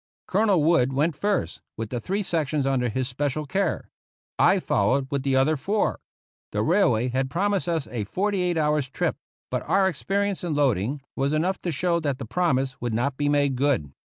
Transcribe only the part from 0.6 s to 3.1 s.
Wood went first, with the three sections under his